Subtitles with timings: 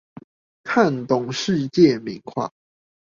[0.63, 2.49] 看懂世界名畫